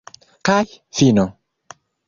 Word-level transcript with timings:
Kaj 0.49 0.57
fino! 1.01 1.29